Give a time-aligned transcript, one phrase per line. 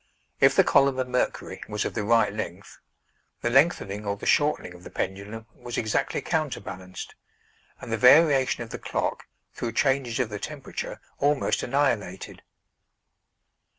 [0.39, 2.79] If the column of mercury was of the right length,
[3.41, 7.13] the lengthening or the shortening of the pendulum was exactly counterbalanced,
[7.79, 12.41] and the variation of the clock, through changes of the temperature, almost annihilated.